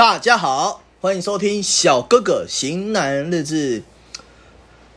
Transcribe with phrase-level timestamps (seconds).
[0.00, 3.82] 大家好，欢迎收听小哥哥型男日志。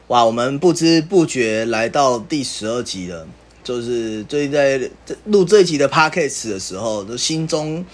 [0.08, 3.28] 哇，我们不知不觉来到第十二集了。
[3.66, 4.90] 就是最近在
[5.26, 7.86] 录这一集的 podcast 的时候，就心中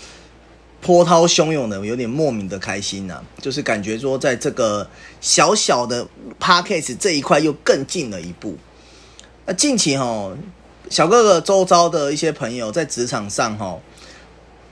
[0.82, 4.88] 波涛汹涌的，有点莫名的开心呐、就是感觉说，在这个
[5.20, 6.08] 小小的
[6.40, 8.56] podcast 这一块又更进了一步。
[9.48, 10.32] 那近期哈，
[10.92, 13.80] 小哥哥周遭的一些朋友在职场上哈，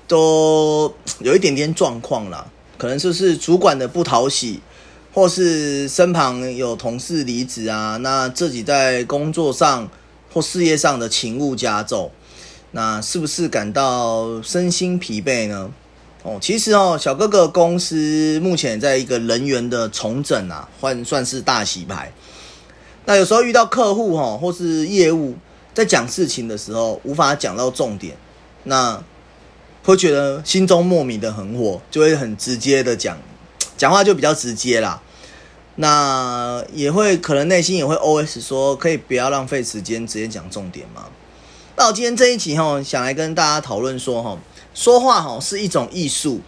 [0.08, 2.48] 都有一点点状况啦，
[2.78, 4.62] 可能就是主管的不讨喜，
[5.14, 9.90] 或是身旁有同事离职啊，那自己在工作上
[10.34, 12.10] 或事业上的情务加重，
[12.72, 15.70] 那是不是感到身心疲惫呢？
[16.24, 22.12] 哦，其实哦，小哥哥公司目前在一个人员的重整啊，换算是大洗牌。
[23.06, 25.36] 那有时候遇到客户哈，或是业务
[25.74, 28.18] 在讲事情的时候，无法讲到重点，
[28.64, 29.02] 那
[29.88, 33.18] 会觉得心中莫名的很火，就会很直接的讲，
[33.78, 35.02] 讲话就比较直接啦。
[35.76, 41.06] 那也会可能内心也会 OS 说，可以不要浪费时间，直接讲重点吗？
[41.78, 44.38] 那我今天这一集哈，想来跟大家讨论说哈，
[44.74, 46.42] 说话哈是一种艺术，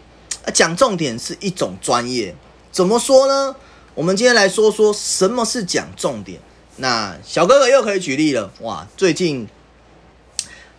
[0.53, 2.35] 讲重点是一种专业。
[2.73, 3.55] 怎么说呢？
[3.95, 6.41] 我们今天来说说什么是讲重点。
[6.75, 9.47] 那小哥哥又可以举例了，哇，最近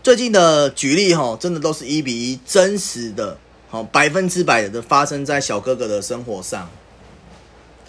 [0.02, 3.36] 最近的举例哈，真的都是一比一真实的，
[3.68, 6.66] 好百分之百的发生在小哥哥的生活上。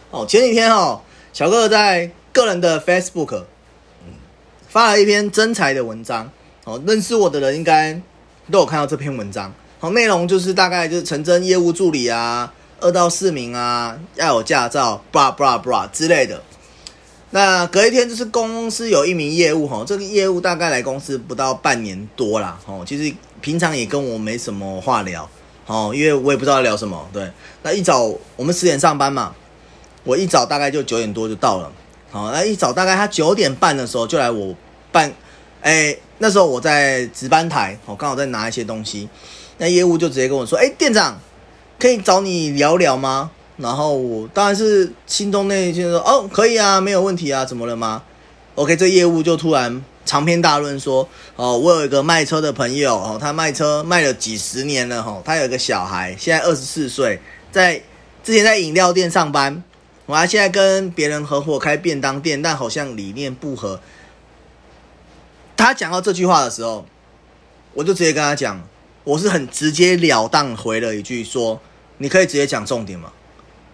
[0.09, 1.02] 哦，前几天哈，
[1.32, 3.44] 小哥哥在个人的 Facebook
[4.67, 6.30] 发了一篇真才的文章，
[6.66, 7.94] 哦，认识我的人应该
[8.52, 9.54] 都有看到这篇文章。
[9.80, 12.52] 好，内容就是大概就是陈真业务助理啊，
[12.82, 16.44] 二到四名啊，要有驾照，bra bra bra 之类的。
[17.34, 25.28] 那隔一天就是公司有一名业务哈，这个业务大概来公司不到半年多啦，哦，其实平常也跟我没什么话聊，
[25.66, 27.10] 哦，因为我也不知道聊什么。
[27.14, 27.32] 对，
[27.64, 29.33] 那一早我们十点上班嘛，
[30.04, 31.72] 我一早大概就九点多就到了，
[32.11, 34.54] 好，那一早大概他九点半的时候就来我
[34.92, 35.14] 办，
[35.61, 39.08] 哎，那时候我在值班台，我刚好在拿一些东西，
[39.58, 41.17] 那业务就直接跟我说，哎，店长
[41.80, 43.32] 可以找你聊聊吗？
[43.58, 48.02] 然后我当然是心中内心说哦，可以啊，没有问题啊，怎么了吗
[48.56, 57.82] ？OK，这业务就突然长篇大论说哦，我有一个卖车的朋友哦，他卖车卖了几十年了哈、哦，他有一个小孩，现在二十四岁，在
[58.23, 59.64] 之前在饮料店上班，
[60.06, 63.80] 我还现在跟别人合伙开便当店，但好像理念不合。
[65.56, 66.86] 他讲到这句话的时候，
[67.73, 68.61] 我就直接跟他讲，
[69.04, 71.60] 我是很直截了当回了一句说，
[72.00, 73.11] 你可以直接讲重点吗？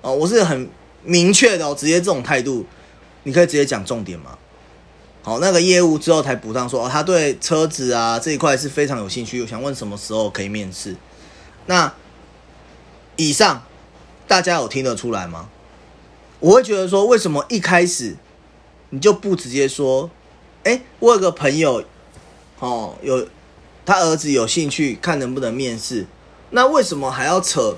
[0.07, 0.69] 哦，我是很
[1.03, 2.65] 明确的哦，直接这种态度，
[3.23, 4.37] 你可以直接讲重点吗？
[5.21, 10.95] 好，那个业务之后才补上说，哦，他对车子啊这一块是非常有兴趣，我想问什么时候可以面试？
[11.65, 11.93] 那
[13.17, 13.61] 以上
[14.29, 15.49] 大家有听得出来吗？
[16.39, 18.15] 我会觉得说，为什么一开始
[18.91, 20.09] 你就不直接说，
[20.63, 21.83] 哎，我有个朋友，
[22.59, 23.27] 哦，有
[23.85, 26.05] 他儿子有兴趣，看能不能面试？
[26.51, 27.75] 那为什么还要扯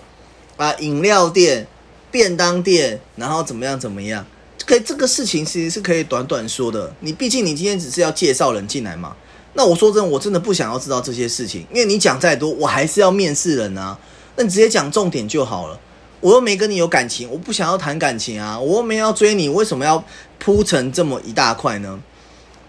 [0.57, 1.65] 啊饮料店？
[2.11, 4.25] 便当店，然后怎么样怎么样？
[4.65, 6.93] 可以这个事情其实是可以短短说的。
[6.99, 9.15] 你毕竟你今天只是要介绍人进来嘛。
[9.53, 13.97] 那我说真的，我真的不想要知道这些事情，因为你讲再多，我还是要面试人啊。
[14.35, 15.79] 那你直接讲重点就好了。
[16.21, 18.59] 我又没跟你有感情，我不想要谈感情啊。
[18.59, 20.03] 我又没要追你，为什么要
[20.37, 21.99] 铺成这么一大块呢？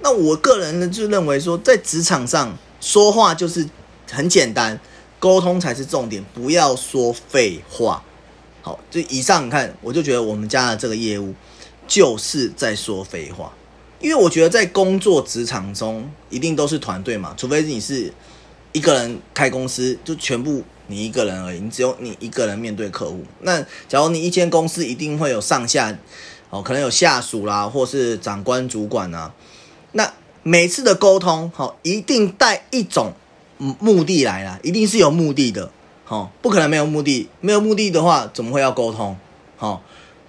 [0.01, 3.69] 那我个人呢就认为说，在职场上说话就是
[4.11, 4.81] 很简单，
[5.19, 8.03] 沟通才是重点，不要说废话。
[8.62, 11.34] 好，就以上你看，我就觉得我们家的这个业务
[11.88, 13.53] 就是在说废话，
[14.00, 18.12] 因为我觉得在工作职场中一定都是团队嘛，除非你是
[18.72, 23.25] 一个人开公司，就全部你一个人而已，你只有你一个人面对客户。
[23.41, 25.97] 那假如你一间公司一定会有上下，
[26.50, 29.32] 哦，可能有下属啦，或是长官、主管啊，
[29.92, 33.15] 那每次的沟通，好，一定带一种
[33.56, 35.71] 目的来啦，一定是有目的的。
[36.10, 39.16] 哦，不可能没有目的，没有目的的话，怎么会要沟通？
[39.60, 39.80] 哦，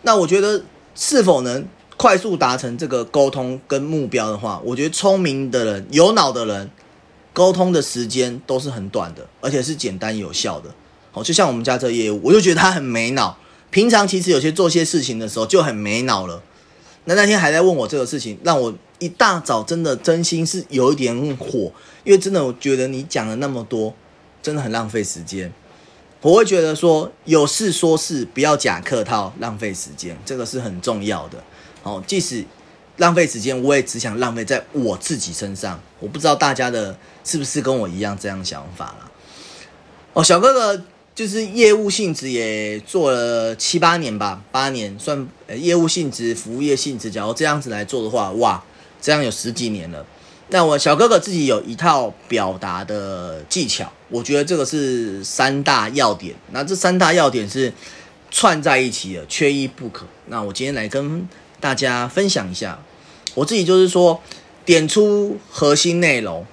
[0.04, 0.64] 那我觉得
[0.94, 1.66] 是否能
[1.98, 6.70] 快速达成这个沟通跟目标的话，我觉得聪明的人、有脑的人，
[7.34, 10.70] 沟通的时间都是很短的，而且是简单有效的。
[11.14, 13.36] 哦，就像我们家这业务，我就觉得他很没脑。
[13.72, 16.44] 平常其实有些做些事情的时候就很没脑了。
[17.06, 21.72] 那那天还在问我这个事情，让我一大早真的真心是有一点火，
[22.04, 23.96] 因为真的我觉得你讲了那么多，
[24.44, 25.52] 真的很浪费时间。
[26.22, 31.44] 我会觉得说有事说事，不要假客套，浪费时间，这个是很重要的。
[31.82, 32.46] 哦，即使
[32.98, 35.80] 浪费时间，我也只想浪费在我自己身上。
[36.00, 39.12] 我不知道大家的是不是跟我一样这样想法啦。
[40.14, 40.84] 哦，小哥哥
[41.16, 45.28] 就是业务性质也做了七八年吧，八年算
[45.58, 47.10] 业务性质、服务业性质。
[47.10, 48.64] 假如这样子来做的话，哇，
[49.02, 50.06] 这样有十几年了。
[50.54, 56.36] 那我小哥哥自己有一套表达的技巧，我觉得这个是三大要点。
[56.52, 57.72] 那这三大要点是
[58.30, 60.06] 串在一起的，缺一不可。
[60.28, 61.26] 那我今天来跟
[61.62, 62.84] 大家分享一下，
[63.34, 64.22] 我自己就是说
[64.66, 66.46] 点出核心内容。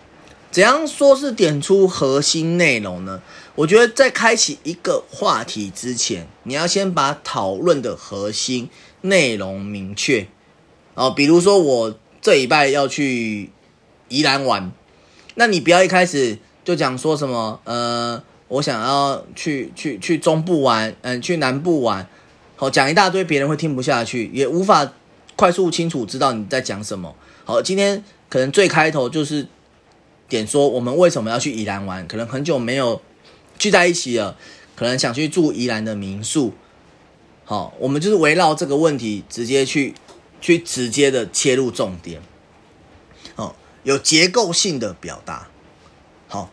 [0.53, 3.21] 怎样说是点出核心内容呢？
[3.57, 10.29] 我觉得在开启一个话题之前，你要先把讨论的核心内容明确。
[10.95, 13.51] 哦，比如说我这礼拜要去
[14.09, 14.73] 宜兰玩，
[15.35, 22.09] 那你不要一开始就讲说什么，呃，我想要去去去中部玩，嗯，去南部玩，
[22.57, 24.93] 好讲一大堆，别人会听不下去，也无法
[25.37, 27.15] 快速清楚知道你在讲什么。
[27.45, 29.47] 好，今天可能最开头就是。
[30.29, 32.07] 点说我们为什么要去宜兰玩？
[32.07, 33.01] 可能很久没有
[33.59, 34.37] 聚在一起了，
[34.77, 36.53] 可能想去住宜兰的民宿。
[37.47, 39.95] 好，我们就是围绕这个问题直接去
[40.39, 42.21] 去直接的切入重点。
[43.83, 45.49] 有结构性的表达。
[46.29, 46.51] 好，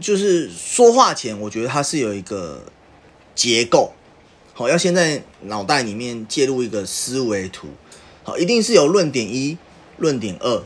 [0.00, 2.64] 就是说话前，我觉得它是有一个
[3.34, 3.92] 结构。
[4.52, 7.68] 好，要先在脑袋里面介入一个思维图。
[8.22, 9.56] 好，一定是有论点一、
[9.98, 10.62] 论点二。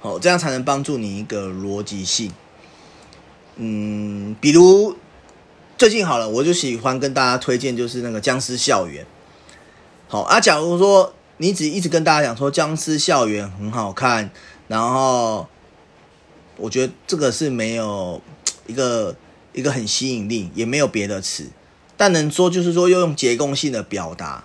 [0.00, 2.32] 好，这样才能帮助你一个逻辑性。
[3.56, 4.96] 嗯，比如
[5.76, 9.04] 最近好了，我就喜欢跟大家推荐就是那个《僵尸校园》。
[10.08, 14.30] 好啊，假如说你只一直跟大家讲说《僵尸校园》很好看，
[14.70, 15.48] 然后
[16.56, 18.22] 我觉得这个是没有
[18.68, 19.16] 一个
[19.52, 21.48] 一个很吸引力，也没有别的词，
[21.96, 24.44] 但能说就是说要用结构性的表达。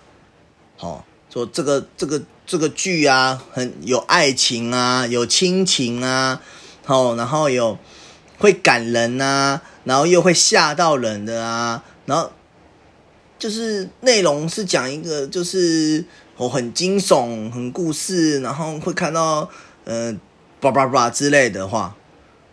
[0.75, 2.23] 好，说这个这个。
[2.47, 6.39] 这个剧啊，很有爱情啊，有亲情啊，
[6.83, 7.75] 好，然后有
[8.37, 12.31] 会感人啊，然后又会吓到人的啊，然后
[13.39, 16.05] 就是内容是讲一个就是
[16.37, 19.49] 哦很惊悚、很故事，然后会看到
[19.85, 20.15] 呃
[20.59, 21.95] 叭叭叭之类的话，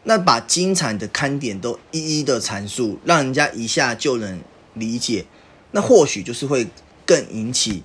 [0.04, 4.40] 那把精彩的看点都一一的阐述，让人家一下就能
[4.74, 5.26] 理解，
[5.72, 6.68] 那或许就是会
[7.04, 7.82] 更引起。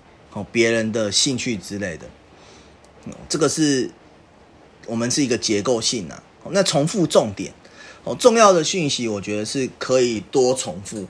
[0.52, 2.06] 别人的兴趣之类的，
[3.28, 3.90] 这个是
[4.86, 6.22] 我们是一个结构性啊。
[6.52, 7.52] 那重复重点
[8.04, 11.08] 哦，重要的讯息，我觉得是可以多重复。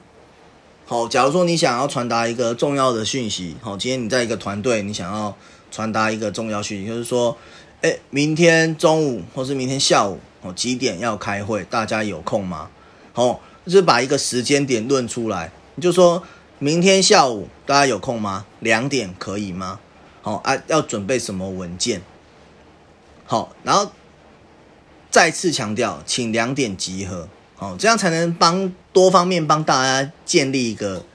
[0.86, 5.36] 好，假如说你想要传达一个重要的讯息，好，今天你在一个团队，你想要
[5.70, 7.38] 传达一个重要讯息，就是说，
[7.82, 12.70] 哎，明天中午或是明天下午哦几点要开会，大家有空吗？
[13.14, 16.24] 好，就是把一个时间点论出来，你就说。
[16.60, 18.48] 明天下午大家有空吗？
[18.62, 19.80] 两点可以吗？
[20.24, 22.02] 好啊，要准备什么文件？
[23.28, 23.92] 好，然后
[25.12, 27.30] 再次强调，请两点集合。
[27.54, 31.06] 好，这样才能帮多方面帮大家建立一个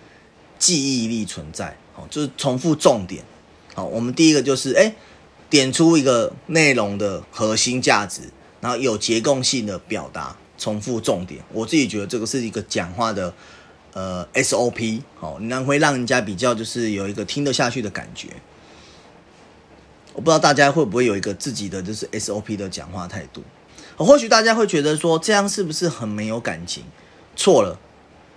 [0.61, 1.77] 记忆力存在。
[1.97, 3.25] 哦，就是重复重点。
[3.75, 4.95] 好，我们第一个就是哎，
[5.53, 8.23] 点出一个内容的核心价值，
[8.63, 11.43] 然后有结构性的表达，重复重点。
[11.53, 13.35] 我自己觉得这个是一个讲话的。
[13.95, 18.29] 呃，SOP 好，那会让人家比较就是有一个听得下去的感觉。
[20.15, 23.43] 我不知道大家会不会有一个自己的就是 SOP 的讲话态度。
[23.99, 26.85] 或许大家会觉得说这样是不是很没有感情？
[27.37, 27.79] 错了，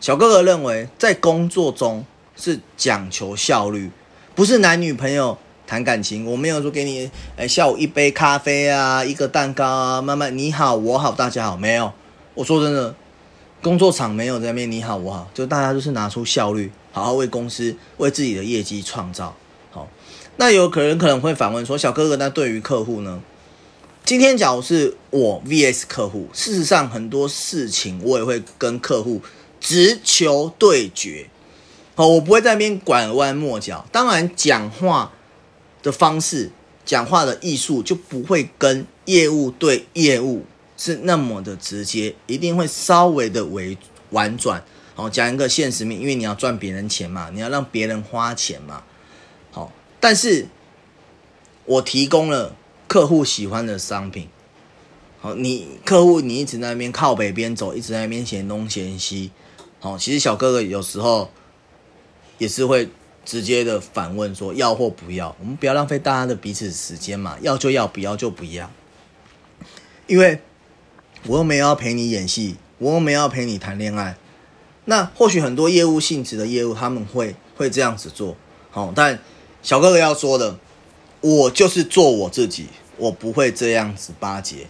[0.02, 3.92] 小哥哥认为在工作中是讲求效率，
[4.36, 6.26] 不是男女朋友谈感情。
[6.26, 11.92] 我没有说给你哎下午一杯咖啡啊，一个蛋糕啊，慢慢你好我好大家好，没有。
[12.34, 12.96] 我说真的。
[13.62, 19.36] 工作场没有在那边你好我好，就大家就是拿出效率，好好为公司为自己的业绩创造
[19.72, 19.88] 好。
[20.38, 23.20] 那有可能可能会反问说，小哥哥，那对于客户呢？
[24.04, 29.20] 今天假如是我 VS 客户，事实上很多事情我也会跟客户
[29.60, 31.28] 直球对决，
[31.96, 33.84] 好，我不会在那边拐弯抹角。
[33.92, 35.12] 当然，讲话
[35.86, 36.50] 的方式、
[36.84, 40.44] 讲话的艺术就不会跟业务对业务。
[40.78, 43.78] 是那么的直接，一定会稍微的委
[44.10, 44.62] 婉转。
[44.94, 48.84] 好，讲一个现实面，因为你要赚别人钱嘛，你要让别人花钱嘛。
[49.52, 50.48] 好，但是
[51.64, 52.58] 我提供了
[52.90, 54.28] 客户喜欢的商品。
[55.22, 59.32] 好，你客户你一直在那边靠北边走，一直在那边嫌东嫌西。
[59.80, 61.32] 好，其实小哥哥有时候
[62.38, 62.90] 也是会
[63.26, 68.72] 直接的反问说要或不要，我们不要浪费大家的彼此时间嘛，要就要，不要就不要，
[70.08, 70.40] 因为。
[71.28, 74.16] 我又没要陪你演戏，我又没要陪你谈恋爱。
[74.84, 78.38] 那或许很多业务性质的业务他们会会这样子做，
[78.70, 79.20] 好，但
[79.64, 80.60] 小哥哥要说的，
[81.22, 82.68] 我就是做我自己，
[82.98, 84.68] 我不会这样子巴结。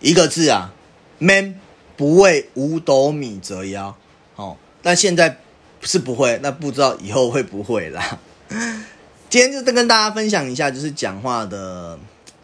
[0.00, 0.74] 一个字啊
[1.20, 1.60] ，man，
[1.96, 3.94] 不为五斗米折腰。
[4.34, 5.38] 好，但现在
[5.82, 8.18] 是不会，那不知道以后会不会啦。
[9.28, 11.98] 今天就跟大家分享一下，就是讲话的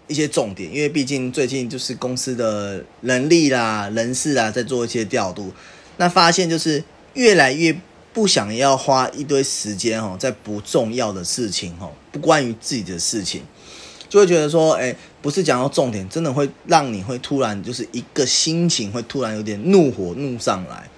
[0.06, 5.52] 一些重点，因为毕竟最近就是公司的人力啦、人事啊，在做一些调度，
[5.96, 6.82] 那发现就是
[7.14, 7.76] 越来越
[8.12, 13.42] 不想要花一堆时间哦，在不重要的事情哦，不关于自己的事情，
[14.08, 20.88] 就会觉得说，哎，不是讲到重点，真的会让你会突然就是一个心情会突然有点怒火怒上来。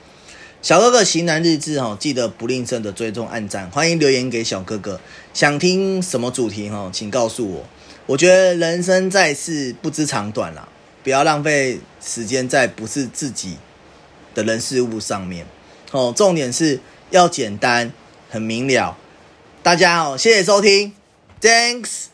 [0.61, 5.01] 小哥哥型男日志哈，记得不吝啬的追踪按赞，欢迎留言给小哥哥。
[5.33, 7.65] 想听什么主题哈，请告诉我。
[8.07, 10.69] 我觉得人生在世不知长短啦，
[11.05, 13.57] 不要浪费时间在不是自己
[14.35, 15.47] 的人事物上面
[15.93, 16.13] 哦。
[16.17, 17.93] 重点是要简单
[18.29, 18.97] 很明了。
[19.63, 20.93] 大家好，谢谢收听
[21.41, 22.07] ，Thanks。